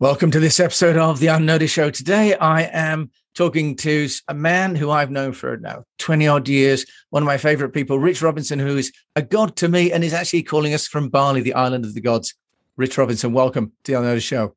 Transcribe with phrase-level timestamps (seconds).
[0.00, 1.88] Welcome to this episode of The Unnoticed Show.
[1.88, 6.84] Today, I am talking to a man who I've known for now 20 odd years,
[7.10, 10.12] one of my favorite people, Rich Robinson, who is a god to me and is
[10.12, 12.34] actually calling us from Bali, the island of the gods.
[12.76, 14.56] Rich Robinson, welcome to The Unnoticed Show.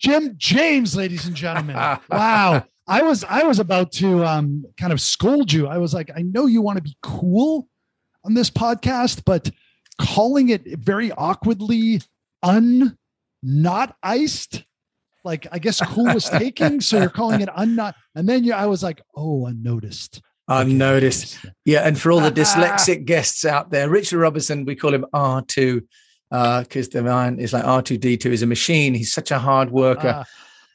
[0.00, 1.76] Jim James, ladies and gentlemen.
[2.10, 2.64] wow.
[2.88, 5.68] I was I was about to um, kind of scold you.
[5.68, 7.68] I was like, I know you want to be cool
[8.24, 9.50] on this podcast, but
[10.00, 12.02] calling it very awkwardly
[12.42, 12.97] un
[13.42, 14.64] not iced.
[15.24, 17.94] Like I guess cool was taking, so you're calling it unnot.
[18.14, 20.22] And then you, I was like, oh, unnoticed.
[20.48, 21.44] Unnoticed.
[21.64, 25.82] Yeah, and for all the dyslexic guests out there, Richard Robinson, we call him R2
[26.30, 28.94] because uh, the man is like R2D2 is a machine.
[28.94, 30.08] He's such a hard worker.
[30.08, 30.24] Uh,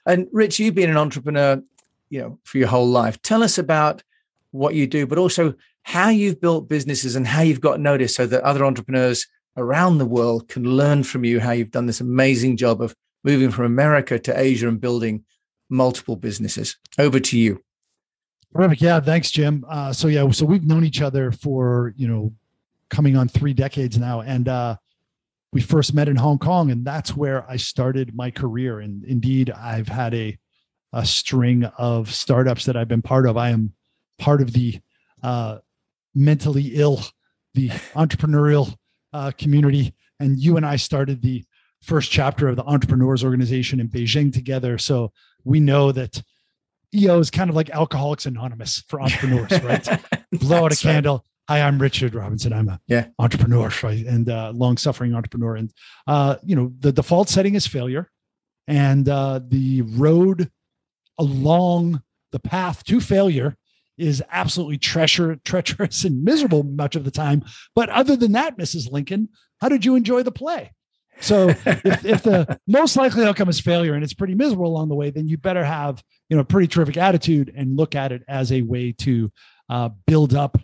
[0.06, 1.62] and Rich, you've been an entrepreneur,
[2.10, 3.22] you know, for your whole life.
[3.22, 4.04] Tell us about
[4.52, 5.54] what you do, but also
[5.84, 10.06] how you've built businesses and how you've got noticed so that other entrepreneurs around the
[10.06, 14.20] world can learn from you how you've done this amazing job of moving from America
[14.20, 15.24] to Asia and building
[15.70, 16.78] multiple businesses.
[16.98, 17.62] Over to you.
[18.54, 18.82] Perfect.
[18.82, 19.00] Yeah.
[19.00, 19.66] Thanks, Jim.
[19.68, 22.34] Uh, so yeah, so we've known each other for you know
[22.90, 24.76] coming on three decades now, and uh,
[25.52, 28.80] we first met in Hong Kong, and that's where I started my career.
[28.80, 30.38] And indeed, I've had a
[30.92, 33.36] a string of startups that I've been part of.
[33.36, 33.74] I am
[34.20, 34.80] part of the
[35.24, 35.58] uh,
[36.14, 37.02] mentally ill,
[37.56, 38.76] the entrepreneurial
[39.14, 39.94] uh, community.
[40.20, 41.44] And you and I started the
[41.82, 44.78] first chapter of the Entrepreneurs Organization in Beijing together.
[44.78, 45.12] So
[45.44, 46.22] we know that
[46.96, 49.88] EO is kind of like Alcoholics Anonymous for entrepreneurs, right?
[50.32, 51.26] Blow out a candle.
[51.50, 51.60] Right.
[51.60, 52.54] Hi, I'm Richard Robinson.
[52.54, 53.08] I'm a yeah.
[53.20, 54.06] entrepreneur, right?
[54.06, 55.58] And uh, long-suffering entrepreneur.
[55.58, 55.74] And
[56.08, 58.10] uh, you know, the default setting is failure,
[58.68, 60.50] and uh, the road
[61.20, 63.58] along the path to failure
[63.98, 67.44] is absolutely treacher, treacherous and miserable much of the time.
[67.76, 68.92] But other than that, Mrs.
[68.92, 69.30] Lincoln,
[69.62, 70.72] how did you enjoy the play?
[71.20, 74.96] So if, if the most likely outcome is failure and it's pretty miserable along the
[74.96, 78.24] way, then you better have you know a pretty terrific attitude and look at it
[78.28, 79.32] as a way to
[79.70, 80.58] uh, build up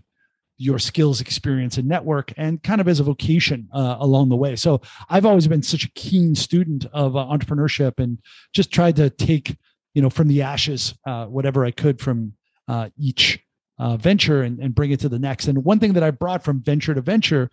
[0.57, 4.57] your skills, experience, and network, and kind of as a vocation uh, along the way.
[4.57, 8.19] So I've always been such a keen student of uh, entrepreneurship and
[8.53, 9.57] just tried to take
[9.93, 12.33] you know from the ashes uh, whatever I could from
[12.69, 13.39] uh, each
[13.79, 15.47] uh, venture and, and bring it to the next.
[15.47, 17.49] And one thing that I brought from venture to venture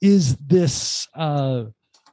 [0.00, 1.64] is this uh,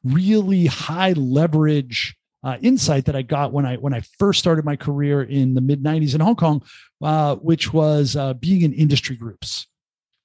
[0.04, 4.76] really high leverage uh, insight that I got when I when I first started my
[4.76, 6.64] career in the mid '90s in Hong Kong,
[7.04, 9.68] uh, which was uh, being in industry groups.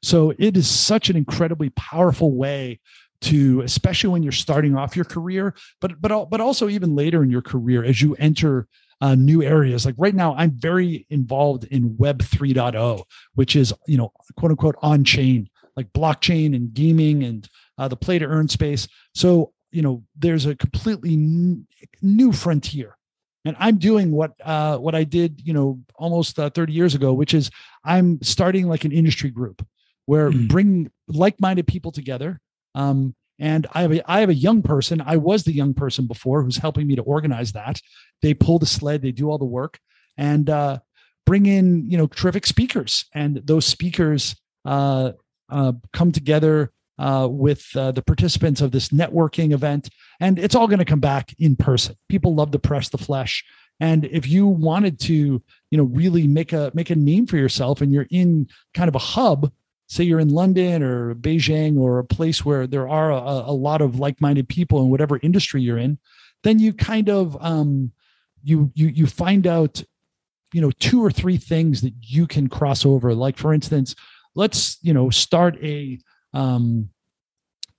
[0.02, 2.78] So it is such an incredibly powerful way
[3.22, 7.30] to, especially when you're starting off your career, but but but also even later in
[7.30, 8.68] your career as you enter
[9.00, 9.86] uh, new areas.
[9.86, 13.02] Like right now, I'm very involved in Web 3.0,
[13.34, 17.96] which is you know quote unquote on chain, like blockchain and gaming and uh, the
[17.96, 18.88] play to earn space.
[19.14, 21.66] So you know there's a completely n-
[22.02, 22.96] new frontier
[23.44, 27.12] and i'm doing what uh, what i did you know almost uh, 30 years ago
[27.12, 27.50] which is
[27.84, 29.66] i'm starting like an industry group
[30.06, 30.46] where mm-hmm.
[30.46, 32.40] bring like-minded people together
[32.74, 35.02] um, and I have a I have a young person.
[35.04, 37.80] I was the young person before who's helping me to organize that.
[38.22, 39.80] They pull the sled, they do all the work,
[40.16, 40.78] and uh,
[41.24, 43.06] bring in you know terrific speakers.
[43.14, 45.12] And those speakers uh,
[45.48, 49.88] uh, come together uh, with uh, the participants of this networking event,
[50.20, 51.96] and it's all going to come back in person.
[52.10, 53.42] People love to press the flesh.
[53.82, 57.80] And if you wanted to, you know, really make a make a name for yourself,
[57.80, 59.50] and you're in kind of a hub
[59.90, 63.82] say you're in London or Beijing or a place where there are a, a lot
[63.82, 65.98] of like-minded people in whatever industry you're in,
[66.44, 67.90] then you kind of um,
[68.44, 69.82] you you you find out
[70.52, 73.12] you know two or three things that you can cross over.
[73.14, 73.96] Like for instance,
[74.36, 75.98] let's you know start a
[76.34, 76.88] um,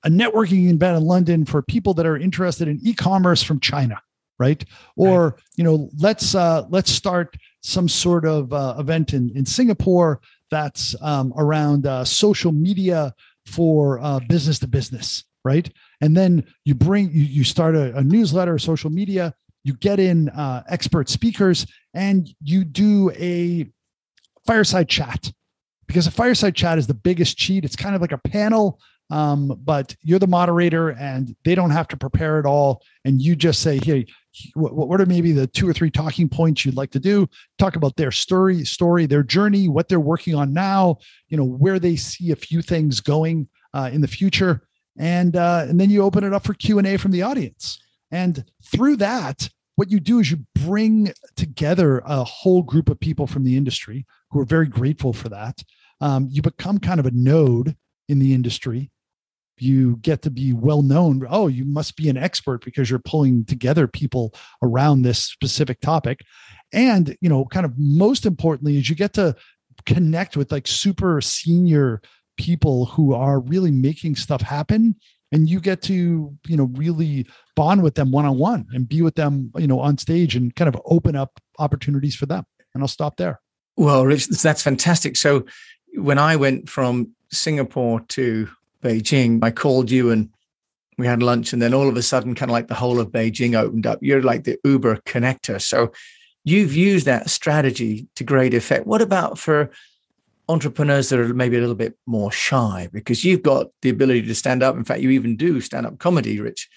[0.03, 4.01] a networking event in London for people that are interested in e-commerce from China,
[4.37, 4.65] right?
[4.97, 5.33] Or right.
[5.55, 10.19] you know let's uh, let's start some sort of uh, event in in Singapore
[10.51, 15.69] that's um, around uh, social media for uh, business to business, right?
[16.01, 19.33] And then you bring you, you start a, a newsletter, social media.
[19.63, 23.67] You get in uh, expert speakers, and you do a
[24.45, 25.31] fireside chat
[25.87, 27.65] because a fireside chat is the biggest cheat.
[27.65, 28.79] It's kind of like a panel
[29.11, 32.81] um, but you're the moderator and they don't have to prepare at all.
[33.05, 34.07] And you just say hey
[34.53, 37.27] what, are maybe the two or three talking points you'd like to do?
[37.59, 40.97] Talk about their story story their journey what they're working on now
[41.27, 44.61] you know where they see a few things going uh, in the future.
[44.97, 47.79] And uh, and then you open it up for q&a from the audience.
[48.11, 53.25] And through that what you do is you bring together a whole group of people
[53.25, 55.63] from the industry who are very grateful for that.
[56.01, 57.75] Um, you become kind of a node
[58.07, 58.90] in the industry
[59.61, 63.45] you get to be well known oh you must be an expert because you're pulling
[63.45, 66.21] together people around this specific topic.
[66.73, 69.35] And you know kind of most importantly is you get to
[69.85, 72.01] connect with like super senior
[72.37, 74.95] people who are really making stuff happen.
[75.33, 79.01] And you get to you know really bond with them one on one and be
[79.01, 82.45] with them you know on stage and kind of open up opportunities for them.
[82.73, 83.39] And i'll stop there.
[83.77, 85.15] Well rich that's fantastic.
[85.15, 85.45] So
[85.93, 88.47] when i went from singapore to
[88.81, 90.29] beijing i called you and
[90.97, 93.11] we had lunch and then all of a sudden kind of like the whole of
[93.11, 95.91] beijing opened up you're like the uber connector so
[96.43, 99.71] you've used that strategy to great effect what about for
[100.51, 104.35] entrepreneurs that are maybe a little bit more shy because you've got the ability to
[104.35, 104.75] stand up.
[104.75, 106.69] In fact, you even do stand up comedy, Rich.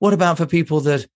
[0.00, 1.06] What about for people that,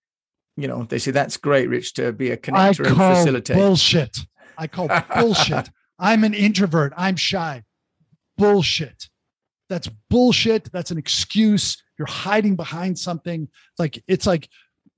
[0.57, 3.55] you know, they say that's great, Rich, to be a connector and facilitator?
[3.55, 4.19] Bullshit.
[4.57, 5.71] I call bullshit.
[5.99, 6.93] I'm an introvert.
[6.97, 7.65] I'm shy.
[8.37, 9.09] Bullshit.
[9.69, 10.71] That's bullshit.
[10.73, 11.83] That's an excuse.
[11.99, 13.49] You're hiding behind something.
[13.79, 14.49] Like it's like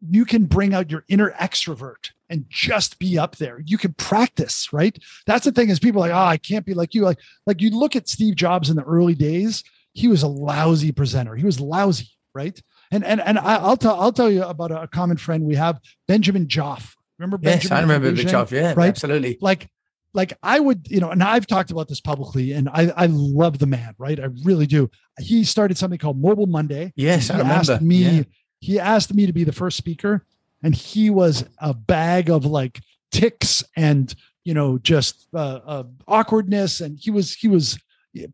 [0.08, 3.62] you can bring out your inner extrovert and just be up there.
[3.64, 4.96] You can practice, right?
[5.26, 7.02] That's the thing is people like, oh, I can't be like you.
[7.02, 10.92] Like, like you look at Steve Jobs in the early days, he was a lousy
[10.92, 11.34] presenter.
[11.36, 12.60] He was lousy, right?
[12.90, 15.80] And and and I, will tell I'll tell you about a, common friend we have,
[16.06, 16.94] Benjamin Joffe.
[17.18, 17.62] Remember Benjamin?
[17.62, 18.52] Yes, I remember Benjamin Joffe.
[18.52, 18.88] Yeah, right.
[18.88, 19.38] Absolutely.
[19.40, 19.68] Like
[20.16, 23.60] like I would, you know, and I've talked about this publicly, and I I love
[23.60, 24.18] the man, right?
[24.18, 24.90] I really do.
[25.20, 26.92] He started something called Mobile Monday.
[26.96, 27.72] Yes, I remember.
[27.72, 27.96] Asked me.
[27.96, 28.22] Yeah
[28.60, 30.24] he asked me to be the first speaker
[30.62, 32.80] and he was a bag of like
[33.10, 34.14] ticks and
[34.44, 37.78] you know just uh, uh, awkwardness and he was he was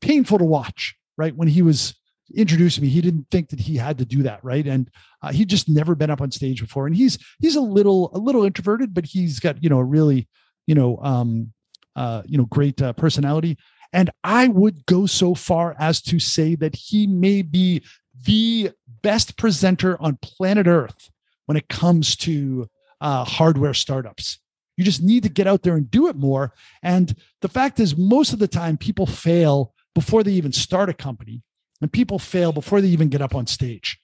[0.01, 1.95] painful to watch right when he was
[2.35, 4.91] introducing me he didn't think that he had to do that right and
[5.23, 8.19] uh, he just never been up on stage before and he's he's a little a
[8.19, 10.27] little introverted but he's got you know a really
[10.67, 11.53] you know um
[11.97, 13.57] uh you know great uh, personality
[13.93, 17.83] and i would go so far as to say that he may be
[18.25, 18.71] the
[19.03, 21.11] best presenter on planet Earth
[21.47, 22.69] when it comes to
[23.01, 24.39] uh, hardware startups.
[24.77, 26.55] You just need to get out there and do it more.
[26.83, 30.95] And the fact is, most of the time, people fail before they even start a
[30.95, 31.43] company,
[31.83, 33.99] and people fail before they even get up on stage.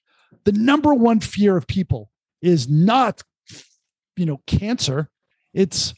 [0.44, 2.10] The number one fear of people
[2.42, 3.22] is not,
[4.16, 5.08] you know, cancer.
[5.54, 5.94] It's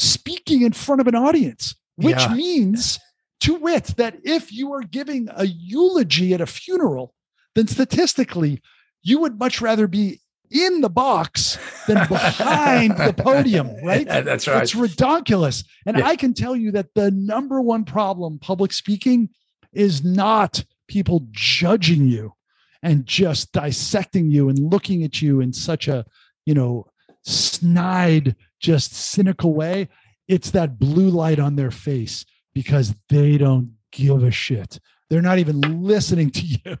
[0.00, 2.34] speaking in front of an audience, which yeah.
[2.34, 2.98] means,
[3.40, 7.14] to wit, that if you are giving a eulogy at a funeral,
[7.54, 8.62] then statistically,
[9.02, 10.20] you would much rather be
[10.50, 14.06] in the box than behind the podium, right?
[14.06, 14.62] Yeah, that's right.
[14.62, 15.64] It's ridiculous.
[15.86, 16.06] And yeah.
[16.06, 19.30] I can tell you that the number one problem public speaking
[19.72, 22.32] is not people judging you
[22.82, 26.04] and just dissecting you and looking at you in such a,
[26.46, 26.86] you know,
[27.22, 29.88] snide, just cynical way.
[30.28, 32.24] It's that blue light on their face
[32.54, 34.78] because they don't give a shit.
[35.08, 36.76] They're not even listening to you.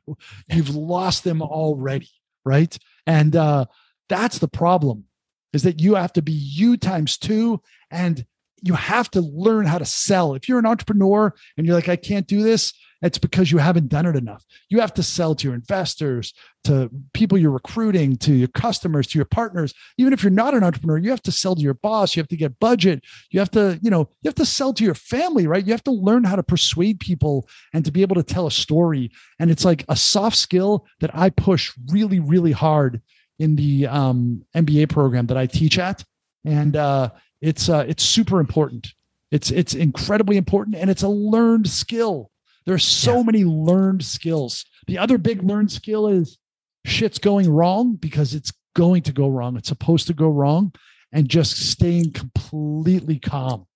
[0.48, 2.10] You've lost them already,
[2.44, 2.76] right?
[3.06, 3.66] And uh,
[4.08, 5.04] that's the problem
[5.52, 7.60] is that you have to be you times two
[7.90, 8.24] and
[8.62, 10.34] you have to learn how to sell.
[10.34, 13.88] If you're an entrepreneur and you're like, I can't do this, it's because you haven't
[13.88, 14.44] done it enough.
[14.68, 19.18] You have to sell to your investors, to people you're recruiting, to your customers, to
[19.18, 19.72] your partners.
[19.96, 22.14] Even if you're not an entrepreneur, you have to sell to your boss.
[22.14, 23.02] You have to get budget.
[23.30, 25.64] You have to, you know, you have to sell to your family, right?
[25.64, 28.50] You have to learn how to persuade people and to be able to tell a
[28.50, 29.10] story.
[29.38, 33.00] And it's like a soft skill that I push really, really hard
[33.38, 36.04] in the um, MBA program that I teach at.
[36.44, 37.10] And uh,
[37.40, 38.92] it's uh, it's super important.
[39.30, 42.30] It's it's incredibly important, and it's a learned skill
[42.66, 43.22] there's so yeah.
[43.22, 44.64] many learned skills.
[44.86, 46.38] The other big learned skill is
[46.84, 49.56] shit's going wrong because it's going to go wrong.
[49.56, 50.72] It's supposed to go wrong.
[51.12, 53.66] And just staying completely calm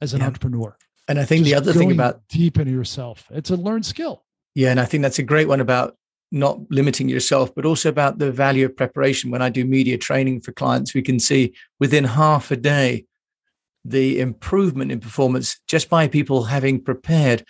[0.00, 0.26] as an yeah.
[0.26, 0.76] entrepreneur.
[1.08, 4.24] And I think just the other thing about deep into yourself, it's a learned skill.
[4.54, 4.70] Yeah.
[4.70, 5.96] And I think that's a great one about
[6.30, 9.30] not limiting yourself, but also about the value of preparation.
[9.30, 13.06] When I do media training for clients, we can see within half a day
[13.84, 17.44] the improvement in performance just by people having prepared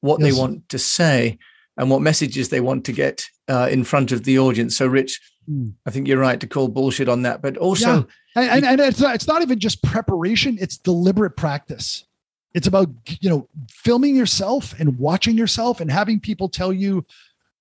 [0.00, 0.32] what yes.
[0.32, 1.38] they want to say
[1.76, 4.76] and what messages they want to get uh, in front of the audience.
[4.76, 5.72] So, Rich, mm.
[5.86, 8.54] I think you're right to call bullshit on that, but also, yeah.
[8.54, 12.04] and, and, it's not, it's not even just preparation; it's deliberate practice.
[12.54, 12.88] It's about
[13.20, 17.04] you know filming yourself and watching yourself and having people tell you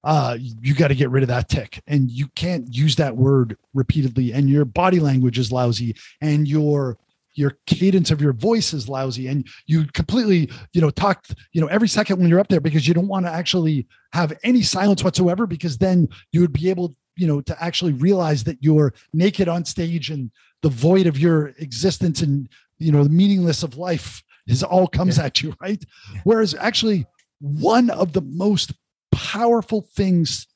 [0.04, 3.58] uh, you got to get rid of that tick and you can't use that word
[3.74, 6.98] repeatedly and your body language is lousy and your
[7.36, 11.68] your cadence of your voice is lousy and you completely you know talk you know
[11.68, 15.04] every second when you're up there because you don't want to actually have any silence
[15.04, 19.48] whatsoever because then you would be able you know to actually realize that you're naked
[19.48, 20.32] on stage and
[20.62, 25.18] the void of your existence and you know the meaningless of life is all comes
[25.18, 25.26] yeah.
[25.26, 25.84] at you right
[26.14, 26.22] yeah.
[26.24, 27.06] whereas actually
[27.40, 28.74] one of the most
[29.12, 30.48] powerful things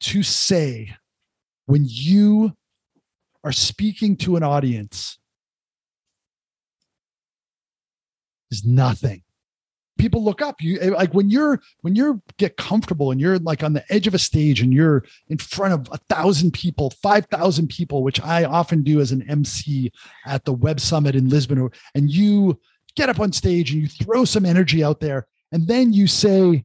[0.00, 0.94] to say
[1.66, 2.52] when you
[3.44, 5.18] are speaking to an audience
[8.50, 9.22] is nothing.
[9.98, 13.64] People look up you eh, like when you're when you're get comfortable and you're like
[13.64, 17.26] on the edge of a stage and you're in front of a thousand people five
[17.26, 19.90] thousand people which i often do as an mc
[20.24, 22.56] at the web summit in lisbon and you
[22.94, 26.64] get up on stage and you throw some energy out there and then you say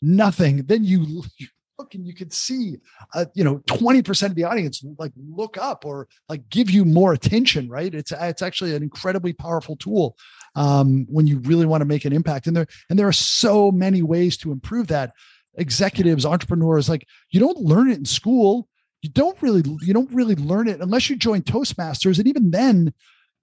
[0.00, 2.76] nothing then you, you look and you could see
[3.14, 7.12] uh, you know 20% of the audience like look up or like give you more
[7.12, 7.94] attention right?
[7.94, 10.16] It's it's actually an incredibly powerful tool
[10.54, 12.46] um, when you really want to make an impact.
[12.46, 15.12] And there and there are so many ways to improve that.
[15.56, 18.68] Executives entrepreneurs like you don't learn it in school.
[19.02, 22.18] You don't really you don't really learn it unless you join toastmasters.
[22.18, 22.92] And even then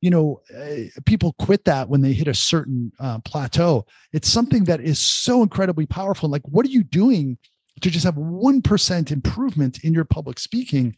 [0.01, 3.85] you know uh, people quit that when they hit a certain uh, plateau.
[4.13, 6.29] It's something that is so incredibly powerful.
[6.29, 7.37] Like what are you doing
[7.81, 10.95] to just have 1% improvement in your public speaking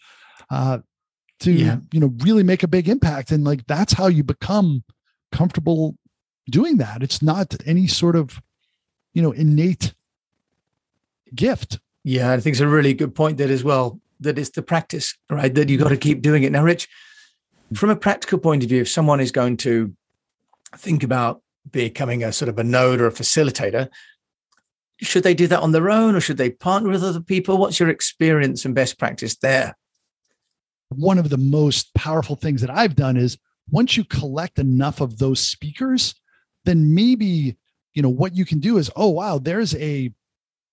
[0.50, 0.80] uh,
[1.40, 1.78] to yeah.
[1.92, 3.32] you know really make a big impact.
[3.32, 4.84] And like that's how you become
[5.32, 5.96] comfortable
[6.50, 7.04] doing that.
[7.04, 8.42] It's not any sort of
[9.14, 9.94] you know innate
[11.34, 11.80] gift.
[12.04, 15.14] Yeah i think it's a really good point there as well that it's the practice
[15.30, 16.52] right that you got to keep doing it.
[16.52, 16.88] Now rich
[17.74, 19.94] from a practical point of view if someone is going to
[20.76, 23.90] think about becoming a sort of a node or a facilitator
[25.01, 27.58] should they do that on their own or should they partner with other people?
[27.58, 29.77] What's your experience and best practice there?
[30.89, 33.38] One of the most powerful things that I've done is
[33.70, 36.16] once you collect enough of those speakers,
[36.66, 37.58] then maybe
[37.98, 40.13] you know what you can do is oh wow there's a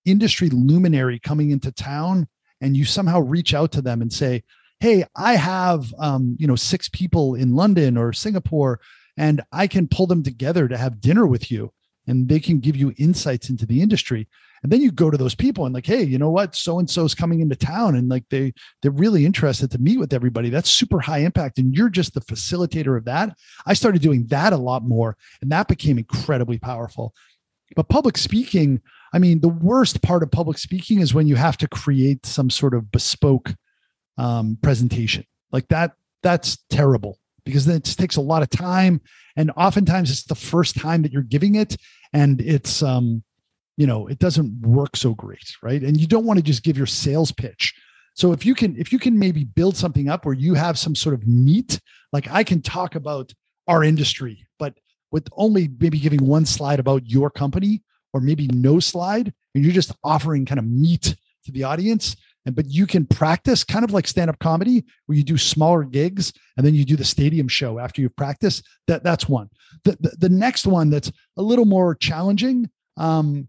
[0.04, 2.28] industry luminary coming into town
[2.60, 4.42] and you somehow reach out to them and say
[4.80, 8.78] hey i have um, you know six people in london or singapore
[9.16, 11.72] and i can pull them together to have dinner with you
[12.06, 14.28] and they can give you insights into the industry.
[14.62, 16.54] And then you go to those people and like hey you know what?
[16.54, 19.98] So and so is coming into town and like they they're really interested to meet
[19.98, 20.50] with everybody.
[20.50, 23.36] That's super high impact and you're just the facilitator of that.
[23.66, 27.14] I started doing that a lot more and that became incredibly powerful.
[27.76, 28.80] But public speaking
[29.12, 32.50] i mean the worst part of public speaking is when you have to create some
[32.50, 33.54] sort of bespoke
[34.16, 35.24] um, presentation.
[35.52, 35.92] Like that
[36.22, 39.00] that's terrible because it takes a lot of time.
[39.36, 41.76] And oftentimes it's the first time that you're giving it
[42.12, 43.22] and it's um
[43.76, 45.82] you know it doesn't work so great right?
[45.82, 47.74] And you don't want to just give your sales pitch.
[48.14, 50.94] So if you can if you can maybe build something up where you have some
[50.94, 51.80] sort of meat
[52.14, 53.34] like i can talk about
[53.66, 54.74] our industry but
[55.10, 57.82] with only maybe giving one slide about your company
[58.14, 62.54] or maybe no slide and you're just offering kind of meat to the audience and
[62.54, 66.66] but you can practice kind of like stand-up comedy where you do smaller gigs and
[66.66, 68.66] then you do the stadium show after you've practiced.
[68.86, 69.48] That that's one.
[69.84, 73.48] The, the, the next one that's a little more challenging um,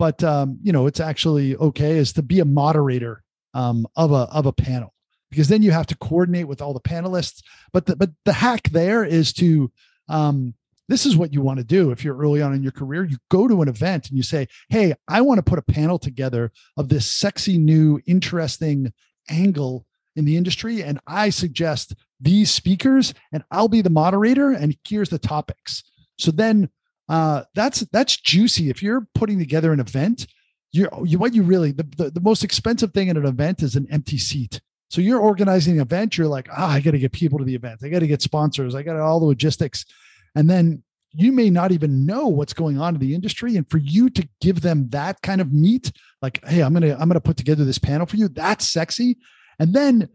[0.00, 3.22] but um, you know it's actually okay is to be a moderator
[3.54, 4.94] um, of a of a panel.
[5.30, 7.42] Because then you have to coordinate with all the panelists.
[7.72, 9.70] But the, but the hack there is to
[10.08, 10.54] um,
[10.90, 13.04] this is what you want to do if you're early on in your career.
[13.04, 16.00] You go to an event and you say, Hey, I want to put a panel
[16.00, 18.92] together of this sexy, new, interesting
[19.30, 20.82] angle in the industry.
[20.82, 24.50] And I suggest these speakers, and I'll be the moderator.
[24.50, 25.84] And here's the topics.
[26.18, 26.68] So then
[27.08, 28.68] uh, that's that's juicy.
[28.68, 30.26] If you're putting together an event,
[30.72, 33.76] you you what you really the, the, the most expensive thing in an event is
[33.76, 34.60] an empty seat.
[34.90, 37.54] So you're organizing an event, you're like, ah, I got to get people to the
[37.54, 37.80] event.
[37.84, 38.74] I got to get sponsors.
[38.74, 39.86] I got all the logistics.
[40.34, 40.82] And then
[41.12, 43.56] you may not even know what's going on in the industry.
[43.56, 45.90] And for you to give them that kind of meat,
[46.22, 49.18] like, hey, I'm gonna, I'm gonna put together this panel for you, that's sexy.
[49.58, 50.08] And then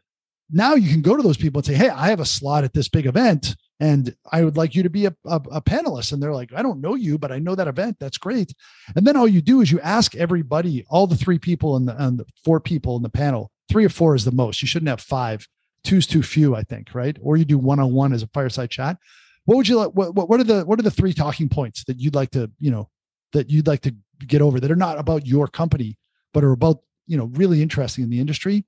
[0.51, 2.73] now you can go to those people and say, Hey, I have a slot at
[2.73, 6.13] this big event and I would like you to be a, a, a, panelist.
[6.13, 7.97] And they're like, I don't know you, but I know that event.
[7.99, 8.53] That's great.
[8.95, 12.01] And then all you do is you ask everybody, all the three people and the,
[12.01, 14.61] and the four people in the panel, three or four is the most.
[14.61, 15.47] You shouldn't have five.
[15.83, 17.17] Two's too few, I think, right?
[17.21, 18.97] Or you do one on one as a fireside chat
[19.45, 21.99] what would you like what, what are the what are the three talking points that
[21.99, 22.89] you'd like to you know
[23.33, 23.95] that you'd like to
[24.27, 25.97] get over that are not about your company
[26.33, 28.65] but are about you know really interesting in the industry?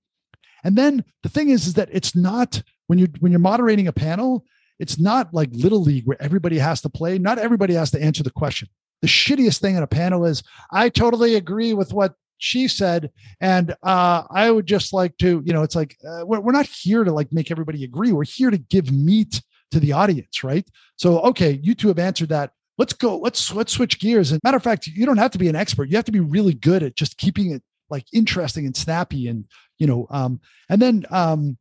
[0.63, 3.93] And then the thing is is that it's not when you're when you're moderating a
[3.93, 4.45] panel
[4.79, 7.17] it's not like little league where everybody has to play.
[7.17, 8.67] Not everybody has to answer the question.
[9.01, 13.75] The shittiest thing in a panel is i totally agree with what she said and
[13.83, 17.03] uh, i would just like to you know it's like uh, we're, we're not here
[17.03, 18.11] to like make everybody agree.
[18.11, 19.41] We're here to give meat
[19.71, 20.67] to the audience, right?
[20.95, 22.51] So, okay, you two have answered that.
[22.77, 23.17] Let's go.
[23.17, 24.31] Let's let's switch gears.
[24.31, 25.89] And matter of fact, you don't have to be an expert.
[25.89, 29.45] You have to be really good at just keeping it like interesting and snappy, and
[29.79, 31.57] you know, um, and then um,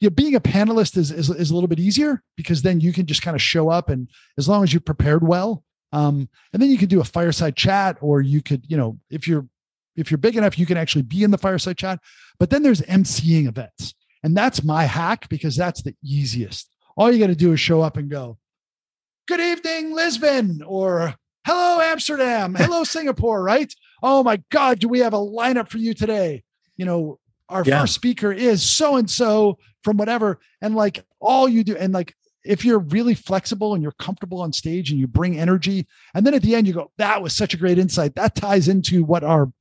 [0.00, 2.92] you know, being a panelist is, is is a little bit easier because then you
[2.92, 4.08] can just kind of show up, and
[4.38, 7.96] as long as you prepared well, Um, and then you can do a fireside chat,
[8.00, 9.46] or you could, you know, if you're
[9.94, 12.00] if you're big enough, you can actually be in the fireside chat.
[12.38, 13.94] But then there's emceeing events.
[14.22, 16.68] And that's my hack because that's the easiest.
[16.96, 18.38] All you got to do is show up and go,
[19.28, 21.14] Good evening, Lisbon, or
[21.46, 22.54] Hello, Amsterdam.
[22.58, 23.72] Hello, Singapore, right?
[24.02, 26.42] Oh my God, do we have a lineup for you today?
[26.76, 27.80] You know, our yeah.
[27.80, 30.40] first speaker is so and so from whatever.
[30.60, 34.52] And like all you do, and like if you're really flexible and you're comfortable on
[34.52, 37.54] stage and you bring energy, and then at the end you go, that was such
[37.54, 38.14] a great insight.
[38.14, 39.52] That ties into what our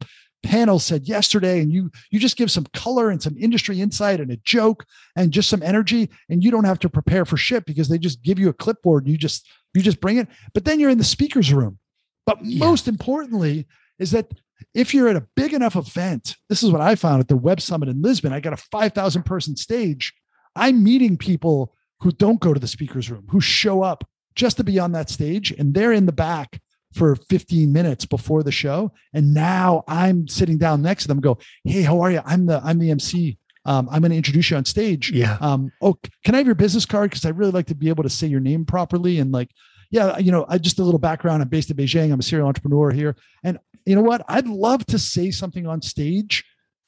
[0.45, 4.31] panel said yesterday and you you just give some color and some industry insight and
[4.31, 4.85] a joke
[5.15, 8.21] and just some energy and you don't have to prepare for shit because they just
[8.21, 10.99] give you a clipboard and you just you just bring it but then you're in
[10.99, 11.79] the speakers room
[12.27, 12.63] but yeah.
[12.63, 13.65] most importantly
[13.97, 14.31] is that
[14.75, 17.59] if you're at a big enough event this is what i found at the web
[17.59, 20.13] summit in lisbon i got a 5000 person stage
[20.55, 24.63] i'm meeting people who don't go to the speakers room who show up just to
[24.63, 26.61] be on that stage and they're in the back
[26.95, 31.37] for 15 minutes before the show and now i'm sitting down next to them go
[31.63, 32.21] hey how are you?
[32.25, 35.11] I'm the i'm the mc um, i'm going to introduce you on stage.
[35.11, 35.37] Yeah.
[35.41, 37.09] Um, oh can i have your business card?
[37.09, 39.49] Because i really like to be able to say your name properly and like
[39.91, 42.47] yeah you know I, just a little background i'm based in beijing i'm a serial
[42.47, 44.23] entrepreneur here and you know what?
[44.27, 46.43] I'd love to say something on stage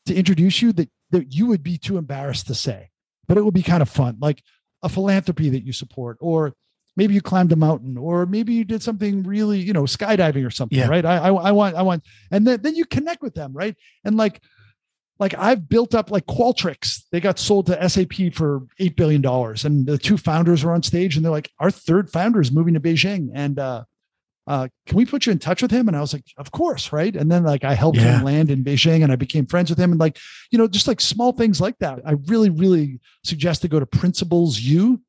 [0.08, 2.90] to introduce you that that you would be too embarrassed to say
[3.28, 4.42] but it would be kind of fun like
[4.84, 6.54] a philanthropy that you support or
[6.98, 10.50] maybe you climbed a mountain or maybe you did something really you know skydiving or
[10.50, 10.88] something yeah.
[10.88, 13.76] right I, I, I want i want and then, then you connect with them right
[14.04, 14.42] and like
[15.20, 19.86] like i've built up like qualtrics they got sold to sap for $8 billion and
[19.86, 22.82] the two founders were on stage and they're like our third founder is moving to
[22.82, 23.84] beijing and uh
[24.48, 25.90] uh, can we put you in touch with him?
[25.90, 27.14] And I was like, of course, right.
[27.14, 28.20] And then like I helped yeah.
[28.20, 29.92] him land in Beijing and I became friends with him.
[29.92, 30.18] And like,
[30.52, 32.00] you know, just like small things like that.
[32.06, 35.02] I really, really suggest to go to Principles You.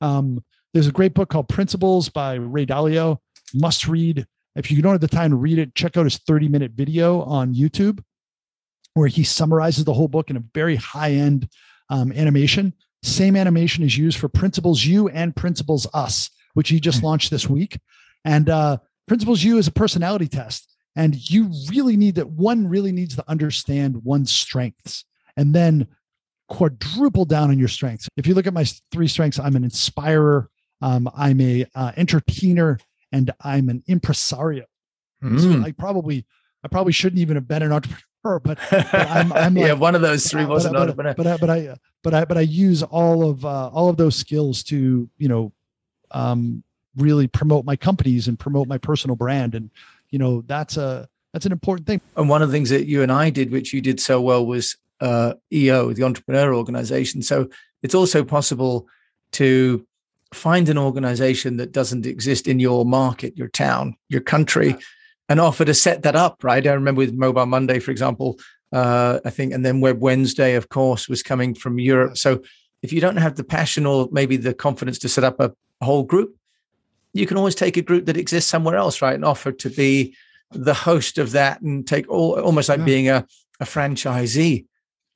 [0.00, 3.18] Um, there's a great book called Principles by Ray Dalio.
[3.54, 4.26] Must read.
[4.54, 7.22] If you don't have the time to read it, check out his 30 minute video
[7.22, 8.02] on YouTube
[8.94, 11.48] where he summarizes the whole book in a very high end
[11.88, 12.72] um, animation.
[13.02, 17.06] Same animation is used for Principles You and Principles Us, which he just hmm.
[17.06, 17.78] launched this week.
[18.24, 20.68] And uh, Principles You is a personality test.
[20.96, 22.28] And you really need that.
[22.28, 25.04] One really needs to understand one's strengths
[25.36, 25.86] and then
[26.48, 28.08] quadruple down on your strengths.
[28.16, 32.78] If you look at my three strengths, I'm an inspirer, um, I'm a uh, entertainer
[33.12, 34.64] and I'm an impresario.
[35.22, 35.40] Mm.
[35.40, 36.24] So I probably
[36.64, 37.72] I probably shouldn't even have been an
[38.24, 41.14] entrepreneur, but, but I'm, I'm yeah, one of those three was an entrepreneur.
[41.14, 44.16] But, but, but, I but I but I use all of uh, all of those
[44.16, 45.52] skills to you know
[46.10, 46.62] um,
[46.96, 49.70] really promote my companies and promote my personal brand, and
[50.10, 52.00] you know that's a that's an important thing.
[52.16, 54.44] And one of the things that you and I did, which you did so well,
[54.44, 57.22] was uh, EO, the Entrepreneur Organization.
[57.22, 57.48] So
[57.82, 58.86] it's also possible
[59.32, 59.86] to
[60.32, 64.76] find an organization that doesn't exist in your market, your town, your country,
[65.28, 66.66] and offer to set that up, right?
[66.66, 68.38] I remember with Mobile Monday, for example,
[68.72, 72.16] uh, I think, and then Web Wednesday, of course, was coming from Europe.
[72.16, 72.42] So
[72.82, 76.02] if you don't have the passion or maybe the confidence to set up a, whole
[76.02, 76.36] group,
[77.14, 79.14] you can always take a group that exists somewhere else, right?
[79.14, 80.14] And offer to be
[80.50, 82.84] the host of that and take all almost like yeah.
[82.84, 83.26] being a,
[83.60, 84.66] a franchisee.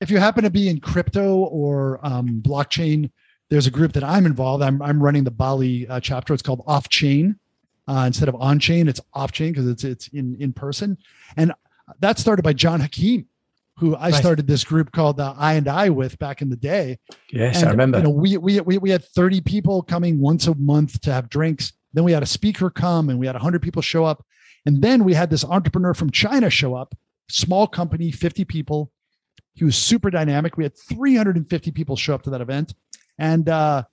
[0.01, 3.11] If you happen to be in crypto or um, blockchain,
[3.55, 4.65] there's a group that I'm involved.
[4.65, 6.35] I'm I'm running the Bali uh, chapter.
[6.35, 7.39] It's called Off Chain.
[7.87, 10.99] Uh, instead of on chain, it's off chain because it's it's in in person.
[11.37, 11.53] And
[12.01, 13.29] that started by John Hakim,
[13.77, 16.99] who I started this group called uh, I and I with back in the day.
[17.31, 17.99] Yes, and, I remember.
[17.99, 21.29] You know, we, we we we had 30 people coming once a month to have
[21.29, 21.75] drinks.
[21.93, 24.27] Then we had a speaker come, and we had 100 people show up.
[24.67, 26.97] And then we had this entrepreneur from China show up,
[27.29, 28.91] small company, 50 people.
[29.53, 30.57] He was super dynamic.
[30.57, 32.75] We had 350 people show up to that event
[33.19, 33.85] and uh,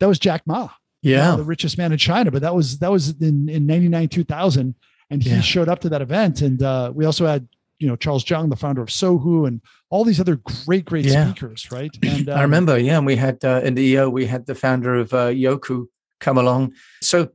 [0.00, 0.68] that was Jack Ma.
[1.02, 2.30] Yeah, the richest man in China.
[2.30, 4.74] But that was that was in in ninety nine two thousand,
[5.10, 5.40] and he yeah.
[5.40, 6.42] showed up to that event.
[6.42, 10.04] And uh, we also had you know Charles Zhang, the founder of Sohu, and all
[10.04, 11.30] these other great great yeah.
[11.30, 11.96] speakers, right?
[12.02, 14.54] And um, I remember, yeah, and we had uh, in the EO we had the
[14.54, 15.86] founder of uh, Youku
[16.20, 16.74] come along.
[17.00, 17.28] So,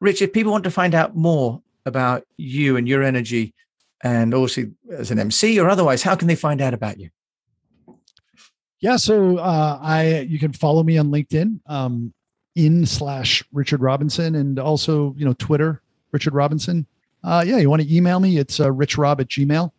[0.00, 3.54] Rich, if people want to find out more about you and your energy,
[4.02, 7.10] and also as an MC or otherwise, how can they find out about you?
[8.82, 12.12] Yeah, so uh, I you can follow me on LinkedIn, um,
[12.56, 16.84] in slash Richard Robinson, and also you know Twitter, Richard Robinson.
[17.22, 18.38] Uh, yeah, you want to email me?
[18.38, 19.70] It's uh, richrob at gmail,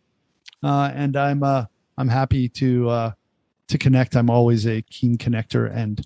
[0.62, 1.66] uh, and I'm uh,
[1.98, 3.12] I'm happy to uh,
[3.68, 4.16] to connect.
[4.16, 6.02] I'm always a keen connector and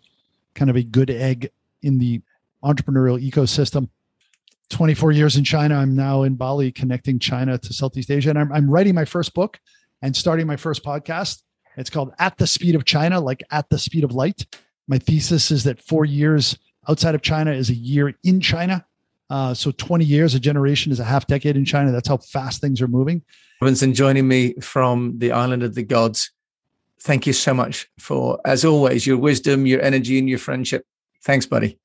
[0.55, 1.51] kind of a good egg
[1.83, 2.21] in the
[2.65, 3.89] entrepreneurial ecosystem.
[4.71, 5.77] 24 years in China.
[5.77, 9.35] I'm now in Bali, connecting China to Southeast Asia, and I'm, I'm writing my first
[9.35, 9.61] book
[10.03, 11.43] and starting my first podcast
[11.81, 14.47] it's called At the Speed of China, like at the speed of light.
[14.87, 16.57] My thesis is that four years
[16.89, 18.85] outside of China is a year in China.
[19.31, 21.93] Uh, so 20 years, a generation is a half decade in China.
[21.93, 23.23] That's how fast things are moving.
[23.61, 26.31] Robinson joining me from the island of the gods.
[27.01, 30.85] Thank you so much for, as always, your wisdom, your energy, and your friendship.
[31.23, 31.79] Thanks, buddy.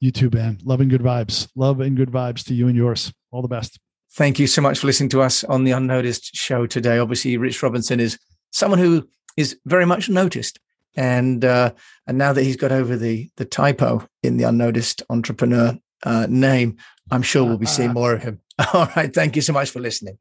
[0.00, 0.58] You too, Ben.
[0.64, 1.48] Love and good vibes.
[1.54, 3.12] Love and good vibes to you and yours.
[3.30, 3.78] All the best.
[4.14, 6.98] Thank you so much for listening to us on the Unnoticed show today.
[6.98, 8.18] Obviously, Rich Robinson is
[8.52, 10.60] someone who is very much noticed.
[10.94, 11.72] And uh,
[12.06, 16.76] and now that he's got over the the typo in the unnoticed entrepreneur uh, name,
[17.10, 18.40] I'm sure we'll be seeing more of him.
[18.74, 19.12] All right.
[19.12, 20.18] Thank you so much for listening.